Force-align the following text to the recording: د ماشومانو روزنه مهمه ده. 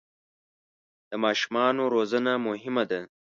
د 1.09 1.11
ماشومانو 1.23 1.83
روزنه 1.93 2.33
مهمه 2.47 2.83
ده. 2.91 2.99